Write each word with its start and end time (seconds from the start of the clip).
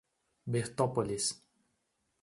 Bertópolis 0.53 1.45